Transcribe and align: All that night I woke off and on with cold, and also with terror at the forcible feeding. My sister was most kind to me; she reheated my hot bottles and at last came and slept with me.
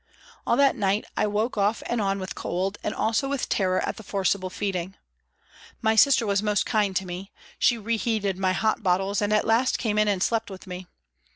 All 0.47 0.57
that 0.57 0.75
night 0.75 1.05
I 1.15 1.27
woke 1.27 1.59
off 1.59 1.83
and 1.85 2.01
on 2.01 2.17
with 2.19 2.33
cold, 2.33 2.79
and 2.83 2.91
also 2.95 3.27
with 3.29 3.47
terror 3.49 3.81
at 3.87 3.97
the 3.97 4.03
forcible 4.03 4.49
feeding. 4.49 4.95
My 5.79 5.95
sister 5.95 6.25
was 6.25 6.41
most 6.41 6.65
kind 6.65 6.95
to 6.95 7.05
me; 7.05 7.31
she 7.59 7.77
reheated 7.77 8.35
my 8.39 8.53
hot 8.53 8.81
bottles 8.81 9.21
and 9.21 9.31
at 9.31 9.45
last 9.45 9.77
came 9.77 9.99
and 9.99 10.23
slept 10.23 10.49
with 10.49 10.65
me. 10.65 10.87